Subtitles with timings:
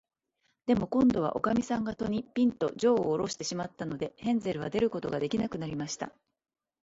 [0.65, 6.11] でも、こんどは、おかみさんが戸に、ぴんと、じょうをおろしてしまったので、ヘンゼルは出ることができなくなりました。